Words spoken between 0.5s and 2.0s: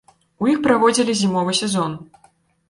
іх праводзілі зімовы сезон.